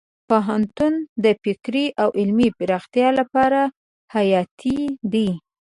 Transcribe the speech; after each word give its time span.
پوهنتون 0.29 0.93
د 1.23 1.25
فکري 1.43 1.85
او 2.01 2.09
علمي 2.19 2.49
پراختیا 2.57 3.09
لپاره 3.19 3.61
حیاتي 4.15 4.79
دی. 5.13 5.29